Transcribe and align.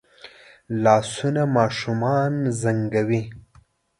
لاسونه 0.83 1.43
ماشومان 1.55 2.33
زنګوي 2.61 3.21